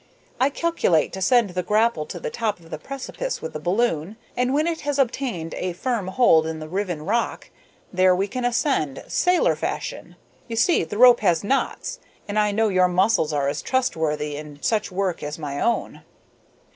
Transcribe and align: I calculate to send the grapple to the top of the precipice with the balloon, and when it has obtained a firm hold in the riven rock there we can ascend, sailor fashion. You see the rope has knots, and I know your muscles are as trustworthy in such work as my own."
I 0.39 0.49
calculate 0.49 1.13
to 1.13 1.21
send 1.21 1.51
the 1.51 1.61
grapple 1.61 2.07
to 2.07 2.19
the 2.19 2.31
top 2.31 2.59
of 2.59 2.71
the 2.71 2.79
precipice 2.79 3.39
with 3.39 3.53
the 3.53 3.59
balloon, 3.59 4.17
and 4.35 4.51
when 4.51 4.65
it 4.65 4.81
has 4.81 4.97
obtained 4.97 5.53
a 5.53 5.73
firm 5.73 6.07
hold 6.07 6.47
in 6.47 6.57
the 6.57 6.67
riven 6.67 7.05
rock 7.05 7.51
there 7.93 8.15
we 8.15 8.27
can 8.27 8.43
ascend, 8.43 9.03
sailor 9.07 9.55
fashion. 9.55 10.15
You 10.47 10.55
see 10.55 10.83
the 10.83 10.97
rope 10.97 11.19
has 11.19 11.43
knots, 11.43 11.99
and 12.27 12.39
I 12.39 12.51
know 12.51 12.69
your 12.69 12.87
muscles 12.87 13.31
are 13.31 13.47
as 13.47 13.61
trustworthy 13.61 14.37
in 14.37 14.59
such 14.63 14.91
work 14.91 15.21
as 15.21 15.37
my 15.37 15.59
own." 15.61 16.01